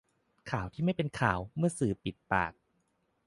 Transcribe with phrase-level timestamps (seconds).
[0.51, 2.53] ข่าวที่ไม่เป็นข่าวเมื่อสื่อปิดปาก